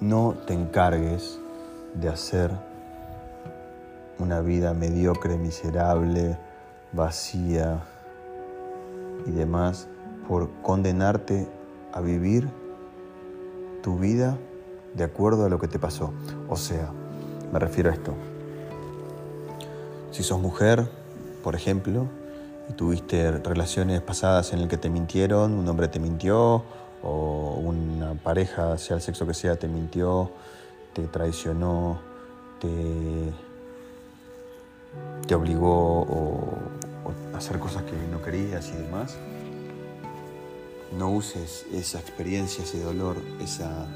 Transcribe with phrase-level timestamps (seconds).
[0.00, 1.38] no te encargues
[1.94, 2.50] de hacer
[4.18, 6.38] una vida mediocre, miserable,
[6.92, 7.82] vacía
[9.26, 9.88] y demás
[10.26, 11.48] por condenarte
[11.92, 12.48] a vivir
[13.82, 14.36] tu vida
[14.94, 16.12] de acuerdo a lo que te pasó.
[16.48, 16.90] O sea,
[17.52, 18.14] me refiero a esto.
[20.10, 20.90] Si sos mujer,
[21.42, 22.06] por ejemplo,
[22.68, 26.62] y tuviste relaciones pasadas en las que te mintieron, un hombre te mintió,
[27.02, 30.30] o una pareja, sea el sexo que sea, te mintió,
[30.92, 32.00] te traicionó,
[32.60, 33.32] te,
[35.26, 36.56] te obligó
[37.32, 39.16] a hacer cosas que no querías y demás,
[40.98, 43.86] no uses esa experiencia, ese dolor, esa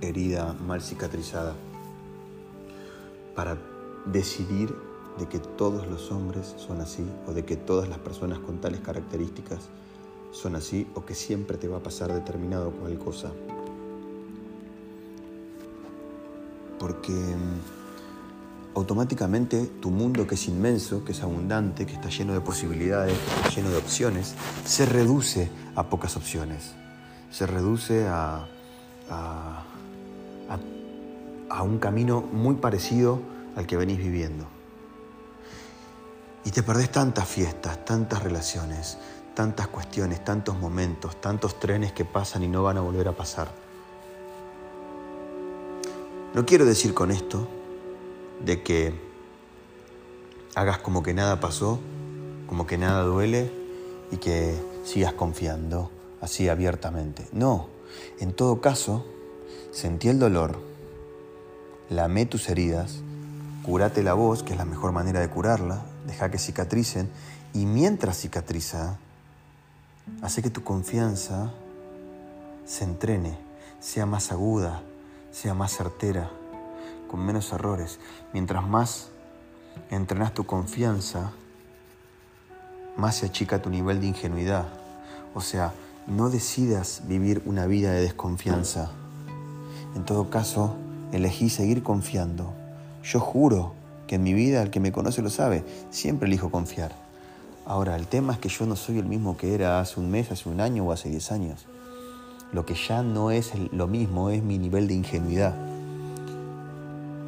[0.00, 1.54] herida mal cicatrizada
[3.34, 3.58] para
[4.06, 4.74] decidir
[5.18, 8.80] de que todos los hombres son así o de que todas las personas con tales
[8.80, 9.68] características
[10.34, 13.30] son así o que siempre te va a pasar determinado cual cosa.
[16.78, 22.40] Porque mm, automáticamente tu mundo que es inmenso, que es abundante, que está lleno de
[22.40, 26.72] posibilidades, que está lleno de opciones, se reduce a pocas opciones.
[27.30, 28.46] Se reduce a,
[29.10, 29.62] a,
[31.48, 33.20] a un camino muy parecido
[33.54, 34.46] al que venís viviendo.
[36.44, 38.98] Y te perdés tantas fiestas, tantas relaciones,
[39.34, 43.50] tantas cuestiones, tantos momentos, tantos trenes que pasan y no van a volver a pasar.
[46.34, 47.46] No quiero decir con esto
[48.44, 48.94] de que
[50.54, 51.80] hagas como que nada pasó,
[52.46, 53.50] como que nada duele
[54.10, 57.26] y que sigas confiando así abiertamente.
[57.32, 57.68] No,
[58.18, 59.04] en todo caso,
[59.72, 60.58] sentí el dolor,
[61.90, 63.00] lamé tus heridas,
[63.62, 67.10] curate la voz, que es la mejor manera de curarla, deja que cicatricen
[67.52, 68.98] y mientras cicatriza,
[70.22, 71.52] hace que tu confianza
[72.64, 73.36] se entrene,
[73.80, 74.82] sea más aguda,
[75.30, 76.30] sea más certera,
[77.10, 77.98] con menos errores.
[78.32, 79.08] Mientras más
[79.90, 81.32] entrenas tu confianza,
[82.96, 84.66] más se achica tu nivel de ingenuidad.
[85.34, 85.72] O sea,
[86.06, 88.90] no decidas vivir una vida de desconfianza.
[89.94, 90.76] En todo caso,
[91.12, 92.52] elegí seguir confiando.
[93.02, 93.74] Yo juro
[94.06, 97.03] que en mi vida, el que me conoce lo sabe, siempre elijo confiar.
[97.66, 100.30] Ahora, el tema es que yo no soy el mismo que era hace un mes,
[100.30, 101.64] hace un año o hace diez años.
[102.52, 105.54] Lo que ya no es lo mismo es mi nivel de ingenuidad.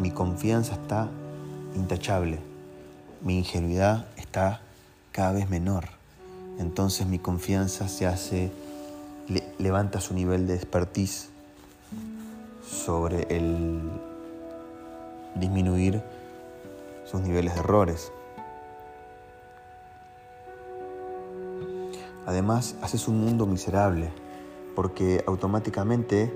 [0.00, 1.10] Mi confianza está
[1.76, 2.38] intachable.
[3.20, 4.62] Mi ingenuidad está
[5.12, 5.84] cada vez menor.
[6.58, 8.50] Entonces mi confianza se hace,
[9.58, 11.28] levanta su nivel de expertise
[12.66, 13.80] sobre el
[15.34, 16.02] disminuir
[17.04, 18.12] sus niveles de errores.
[22.32, 24.08] Además, haces un mundo miserable,
[24.74, 26.32] porque automáticamente,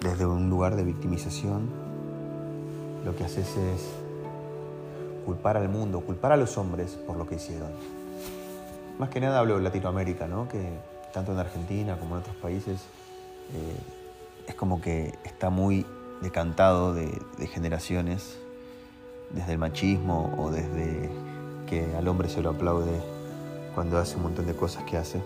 [0.00, 1.70] desde un lugar de victimización,
[3.04, 3.86] lo que haces es
[5.24, 7.70] culpar al mundo, culpar a los hombres por lo que hicieron.
[8.98, 10.48] Más que nada hablo de Latinoamérica, ¿no?
[10.48, 10.68] que
[11.14, 12.80] tanto en Argentina como en otros países
[13.54, 13.76] eh,
[14.48, 15.86] es como que está muy
[16.22, 18.36] decantado de generaciones
[19.30, 21.08] desde el machismo o desde
[21.68, 23.15] que al hombre se lo aplaude
[23.76, 25.20] cuando hace un montón de cosas que hace,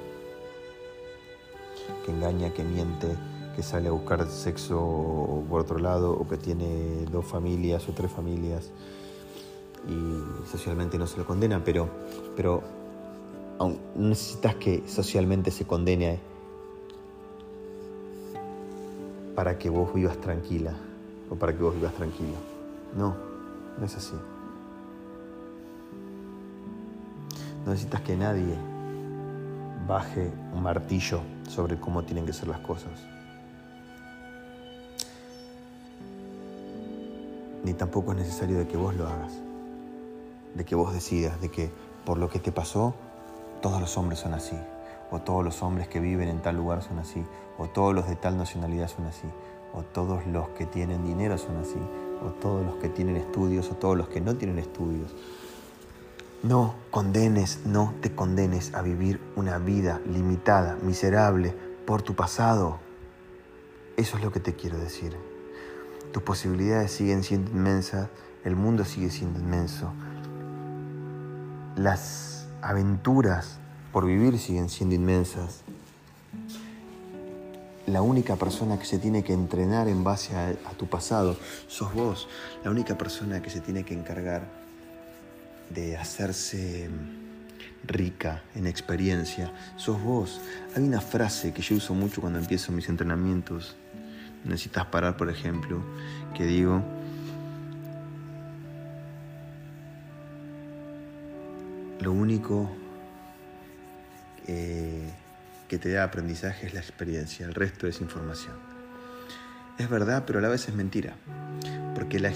[2.05, 3.06] que engaña, que miente,
[3.55, 8.10] que sale a buscar sexo por otro lado o que tiene dos familias o tres
[8.10, 8.72] familias
[9.89, 11.89] y socialmente no se lo condena, pero,
[12.34, 12.65] pero
[13.60, 16.19] no necesitas que socialmente se condene
[19.37, 20.75] para que vos vivas tranquila
[21.31, 22.34] o para que vos vivas tranquilo.
[22.97, 23.15] No.
[23.78, 24.16] No es así.
[27.65, 28.56] No necesitas que nadie
[29.87, 32.93] baje un martillo sobre cómo tienen que ser las cosas.
[37.65, 39.32] Ni tampoco es necesario de que vos lo hagas,
[40.54, 41.71] de que vos decidas, de que
[42.06, 42.95] por lo que te pasó,
[43.60, 44.56] todos los hombres son así,
[45.10, 47.22] o todos los hombres que viven en tal lugar son así,
[47.59, 49.28] o todos los de tal nacionalidad son así,
[49.74, 51.78] o todos los que tienen dinero son así,
[52.24, 55.15] o todos los que tienen estudios, o todos los que no tienen estudios.
[56.42, 61.54] No condenes, no te condenes a vivir una vida limitada, miserable,
[61.87, 62.78] por tu pasado.
[63.97, 65.16] Eso es lo que te quiero decir.
[66.13, 68.09] Tus posibilidades siguen siendo inmensas,
[68.45, 69.92] el mundo sigue siendo inmenso.
[71.77, 73.59] Las aventuras
[73.92, 75.63] por vivir siguen siendo inmensas
[77.91, 82.28] la única persona que se tiene que entrenar en base a, tu pasado sos vos.
[82.63, 84.59] La única persona que se tiene que encargar
[85.71, 86.91] de hacerse,
[87.84, 90.41] rica en experiencia, sos vos.
[90.77, 93.77] Hay una frase que yo uso mucho cuando empiezo mis entrenamientos.
[94.45, 95.83] Necesitas parar, por ejemplo,
[96.34, 96.83] que digo,
[102.01, 102.71] lo único
[104.47, 105.11] eh,
[105.69, 108.55] que te da aprendizaje es la experiencia, el resto es información.
[109.78, 111.15] Es verdad, pero a la vez es mentira,
[111.95, 112.31] porque la,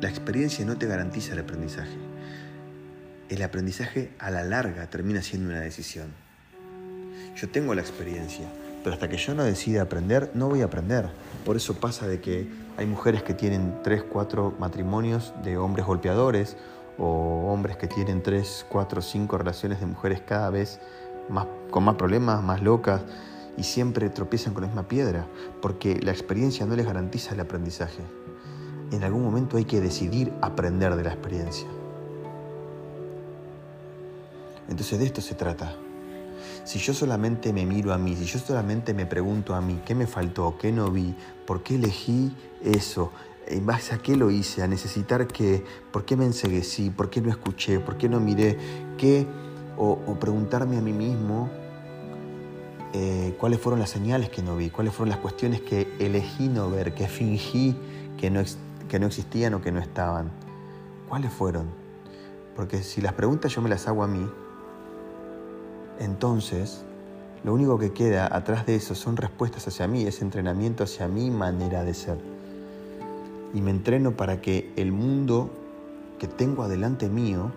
[0.00, 1.96] la experiencia no te garantiza el aprendizaje.
[3.28, 6.06] El aprendizaje a la larga termina siendo una decisión.
[7.34, 8.46] Yo tengo la experiencia,
[8.84, 11.08] pero hasta que yo no decida aprender, no voy a aprender.
[11.44, 16.56] Por eso pasa de que hay mujeres que tienen 3, 4 matrimonios de hombres golpeadores
[16.98, 20.78] o hombres que tienen 3, 4, 5 relaciones de mujeres cada vez
[21.28, 23.02] más, con más problemas, más locas,
[23.56, 25.26] y siempre tropiezan con la misma piedra,
[25.60, 28.02] porque la experiencia no les garantiza el aprendizaje.
[28.92, 31.66] En algún momento hay que decidir aprender de la experiencia.
[34.68, 35.76] Entonces de esto se trata.
[36.64, 39.94] Si yo solamente me miro a mí, si yo solamente me pregunto a mí, ¿qué
[39.94, 40.58] me faltó?
[40.58, 41.14] ¿Qué no vi?
[41.46, 43.12] ¿Por qué elegí eso?
[43.46, 44.62] ¿En base a qué lo hice?
[44.62, 45.64] ¿A necesitar qué?
[45.92, 46.90] ¿Por qué me enseguecí?
[46.90, 47.78] ¿Por qué no escuché?
[47.78, 48.58] ¿Por qué no miré?
[48.98, 49.26] ¿Qué
[49.76, 51.50] o, preguntarme a mí mismo
[52.92, 56.70] eh, cuáles fueron las señales que no vi, cuáles fueron las cuestiones que elegí no
[56.70, 57.76] ver, que fingí
[58.16, 58.42] que no,
[58.88, 60.30] que no existían o que no estaban.
[61.08, 61.66] ¿Cuáles fueron?
[62.54, 64.26] Porque si las preguntas yo me las hago a mí,
[65.98, 66.84] entonces
[67.44, 71.30] lo único que queda atrás de eso son respuestas hacia mí, es entrenamiento hacia mi
[71.30, 72.18] manera de ser.
[73.54, 75.50] Y me entreno para que el mundo
[76.18, 77.52] que tengo adelante mío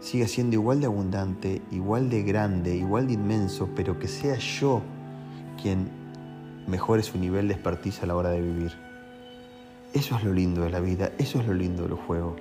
[0.00, 4.80] siga siendo igual de abundante, igual de grande, igual de inmenso, pero que sea yo
[5.60, 5.90] quien
[6.66, 8.72] mejore su nivel de expertise a la hora de vivir.
[9.92, 12.40] Eso es lo lindo de la vida, eso es lo lindo de los juegos.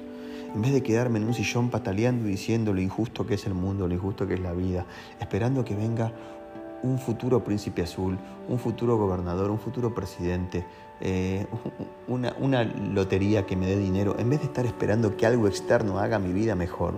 [0.53, 3.53] En vez de quedarme en un sillón pataleando y diciendo lo injusto que es el
[3.53, 4.85] mundo, lo injusto que es la vida,
[5.19, 6.11] esperando que venga
[6.81, 8.17] un futuro príncipe azul,
[8.47, 10.65] un futuro gobernador, un futuro presidente,
[11.01, 11.45] eh,
[12.07, 16.19] una, lotería que me dé dinero, en vez de estar esperando que algo externo haga
[16.19, 16.95] mi vida mejor,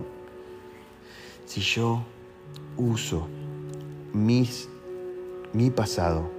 [1.44, 2.02] si yo
[2.76, 3.28] uso
[4.14, 4.46] mi
[5.74, 6.30] pasado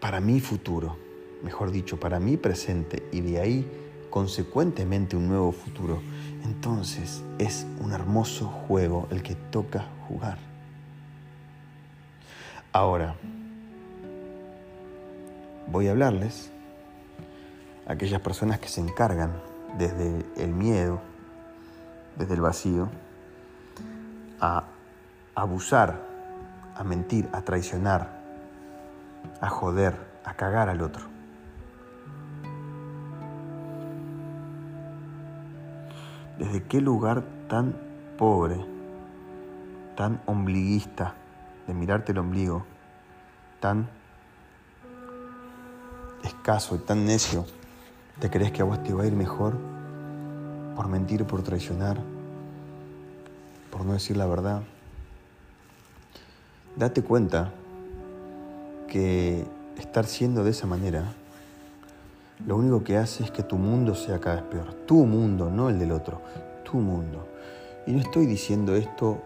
[0.00, 0.96] para mi futuro,
[1.42, 3.79] mejor dicho, para mi presente y de ahí
[4.10, 6.02] consecuentemente un nuevo futuro,
[6.44, 10.38] entonces es un hermoso juego el que toca jugar.
[12.72, 13.14] Ahora,
[15.70, 16.50] voy a hablarles
[17.86, 19.32] a aquellas personas que se encargan
[19.78, 21.00] desde el miedo,
[22.16, 22.88] desde el vacío,
[24.40, 24.64] a
[25.34, 26.00] abusar,
[26.76, 28.20] a mentir, a traicionar,
[29.40, 31.19] a joder, a cagar al otro.
[36.40, 37.76] ¿Desde qué lugar tan
[38.16, 38.56] pobre,
[39.94, 41.14] tan ombliguista,
[41.66, 42.64] de mirarte el ombligo,
[43.60, 43.90] tan
[46.24, 47.44] escaso y tan necio,
[48.20, 49.58] te crees que a vos te va a ir mejor
[50.76, 51.98] por mentir, por traicionar,
[53.70, 54.62] por no decir la verdad.
[56.74, 57.52] Date cuenta
[58.88, 59.46] que
[59.76, 61.12] estar siendo de esa manera
[62.46, 64.74] lo único que hace es que tu mundo sea cada vez peor.
[64.86, 66.20] Tu mundo, no el del otro.
[66.64, 67.26] Tu mundo.
[67.86, 69.20] Y no estoy diciendo esto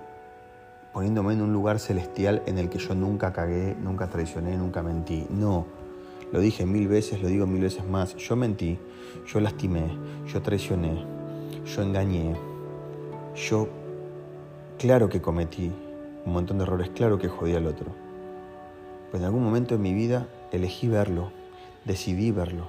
[0.92, 5.26] poniéndome en un lugar celestial en el que yo nunca cagué, nunca traicioné, nunca mentí.
[5.30, 5.66] No.
[6.33, 8.16] Lo dije mil veces, lo digo mil veces más.
[8.16, 8.78] Yo mentí,
[9.26, 9.87] yo lastimé,
[10.26, 11.04] yo traicioné,
[11.64, 12.37] yo engañé,
[13.35, 13.68] yo
[14.78, 15.73] Claro que cometí
[16.26, 17.87] un montón de errores, claro que jodí al otro.
[19.11, 21.30] Pero en algún momento en mi vida elegí verlo,
[21.85, 22.68] decidí verlo,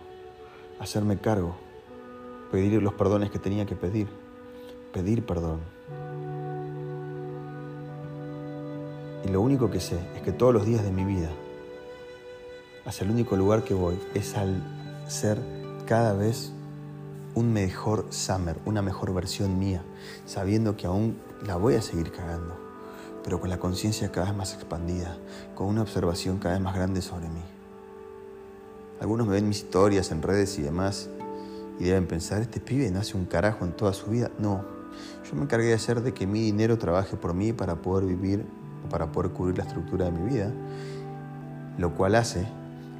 [0.80, 1.56] hacerme cargo,
[2.52, 4.08] pedir los perdones que tenía que pedir,
[4.94, 5.60] pedir perdón.
[9.26, 11.30] Y lo único que sé es que todos los días de mi vida,
[12.86, 14.62] hacia el único lugar que voy, es al
[15.08, 15.40] ser
[15.86, 16.52] cada vez
[17.34, 19.84] un mejor Summer, una mejor versión mía,
[20.26, 22.56] sabiendo que aún la voy a seguir cagando,
[23.24, 25.18] pero con la conciencia cada vez más expandida,
[25.56, 27.55] con una observación cada vez más grande sobre mí.
[29.00, 31.10] Algunos me ven mis historias en redes y demás
[31.80, 34.32] y deben pensar, este pibe no hace un carajo en toda su vida.
[34.40, 34.64] No,
[35.30, 38.46] yo me encargué de hacer de que mi dinero trabaje por mí para poder vivir
[38.90, 40.52] para poder cubrir la estructura de mi vida,
[41.78, 42.46] lo cual hace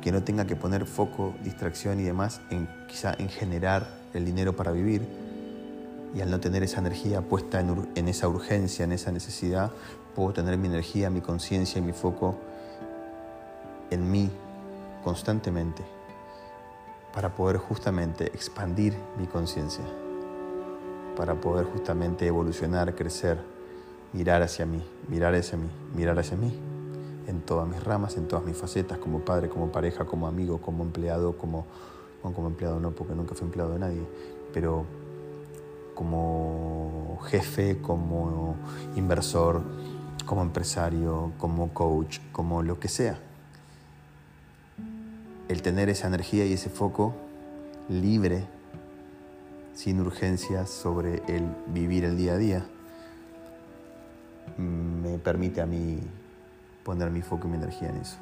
[0.02, 4.56] que no tenga que poner foco, distracción y demás en quizá en generar el dinero
[4.56, 5.02] para vivir,
[6.14, 9.72] y al no tener esa energía puesta en, esa urgencia, en esa necesidad,
[10.16, 12.38] puedo tener mi energía, mi conciencia y mi foco
[13.90, 14.30] en mí
[15.06, 15.84] constantemente
[17.14, 19.86] para poder justamente expandir mi conciencia.
[21.16, 23.40] para poder justamente evolucionar, crecer,
[24.12, 26.54] mirar hacia mí, mirar hacia mí, mirar hacia mí,
[27.26, 30.84] en todas mis ramas, en todas mis facetas, como padre, como pareja, como amigo, como
[30.84, 31.68] empleado, como,
[32.22, 34.02] como empleado no, porque nunca fui empleado de nadie,
[34.54, 34.84] pero
[35.94, 38.58] como jefe, como
[38.98, 39.62] inversor,
[40.26, 43.18] como empresario, como coach, como lo que sea.
[45.48, 47.14] El tener esa energía y ese foco
[47.90, 48.46] libre,
[49.74, 52.66] sin urgencias sobre el vivir el día a día,
[54.58, 56.00] me permite a mí
[56.84, 58.18] poner mi foco y mi energía en eso.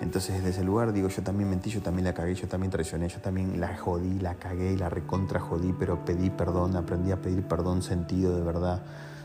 [0.00, 3.08] Entonces desde ese lugar digo, yo también mentí, yo también la cagué, yo también traicioné,
[3.08, 7.42] yo también la jodí, la cagué, la recontra jodí, pero pedí perdón, aprendí a pedir
[7.42, 8.80] perdón sentido de verdad,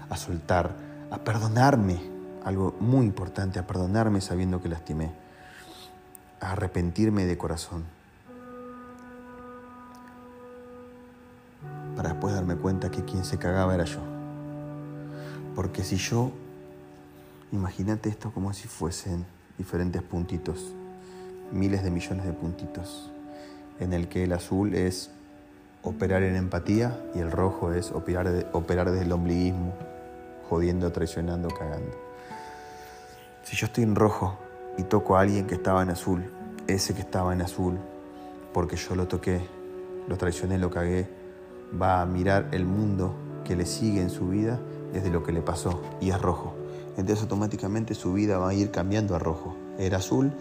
[0.10, 0.76] a soltar,
[1.12, 1.98] a perdonarme,
[2.44, 5.12] algo muy importante, a perdonarme sabiendo que lastimé,
[6.40, 7.86] arrepentirme de corazón,
[11.96, 14.00] para después darme cuenta que quien se cagaba era yo.
[15.56, 16.32] Porque si yo,
[17.52, 19.26] imagínate esto como si fuesen
[19.58, 20.74] diferentes puntitos,
[21.52, 23.12] miles de millones de puntitos,
[23.80, 25.12] en el que el azul es
[25.84, 29.74] operar en empatía y el rojo es operar, operar desde el ombliguismo,
[30.50, 31.96] jodiendo, traicionando, cagando.
[33.44, 34.38] Si yo estoy en rojo
[34.78, 36.24] y toco a alguien que estaba en azul,
[36.68, 37.78] ese que estaba en azul,
[38.54, 39.48] porque yo lo toqué,
[40.08, 41.08] lo traicioné, lo cagué,
[41.82, 43.14] va a mirar el mundo
[43.44, 44.60] que le sigue en su vida
[44.94, 46.56] desde lo que le pasó y es rojo
[46.98, 49.56] entonces automáticamente su vida va a ir cambiando a rojo.
[49.78, 50.32] Era azul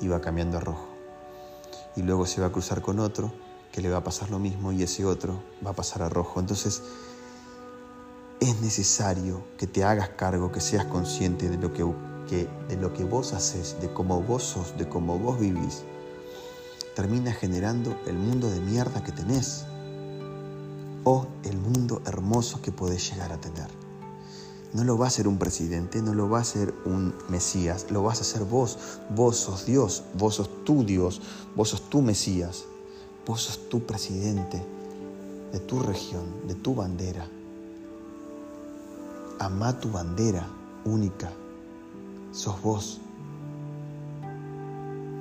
[0.00, 0.88] y va cambiando a rojo.
[1.96, 3.32] Y luego se va a cruzar con otro
[3.72, 6.40] que le va a pasar lo mismo y ese otro va a pasar a rojo.
[6.40, 6.82] Entonces
[8.40, 11.82] es necesario que te hagas cargo, que seas consciente de lo que,
[12.30, 15.82] de lo que vos haces, de cómo vos sos, de cómo vos vivís.
[16.94, 19.66] Termina generando el mundo de mierda que tenés
[21.04, 23.68] o el mundo hermoso que podés llegar a tener.
[24.72, 28.02] No lo va a hacer un presidente, no lo va a hacer un Mesías, lo
[28.02, 28.78] vas a hacer vos.
[29.14, 31.20] Vos sos Dios, vos sos tu Dios,
[31.54, 32.64] vos sos tu Mesías,
[33.26, 34.64] vos sos tu presidente
[35.52, 37.28] de tu región, de tu bandera.
[39.38, 40.48] Amá tu bandera
[40.86, 41.30] única,
[42.32, 43.00] sos vos.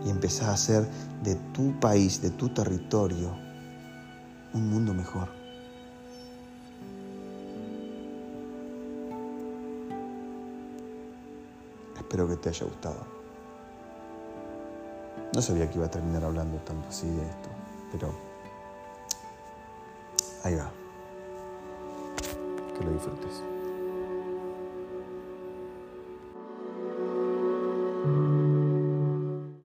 [0.04, 0.88] Y empezá a hacer
[1.22, 3.30] de tu país, de tu territorio,
[4.54, 5.30] un mundo mejor.
[11.96, 13.06] Espero que te haya gustado.
[15.34, 17.50] No sabía que iba a terminar hablando tanto así de esto,
[17.92, 18.14] pero
[20.44, 20.72] ahí va.
[22.78, 23.61] Que lo disfrutes.